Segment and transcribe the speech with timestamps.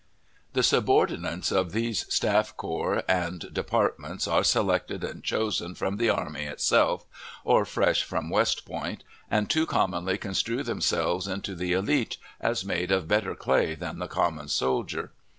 [0.53, 6.45] The subordinates of these staff corps and departments are selected and chosen from the army
[6.45, 7.05] itself,
[7.43, 12.91] or fresh from West Point, and too commonly construe themselves into the elite, as made
[12.91, 15.11] of better clay than the common soldier.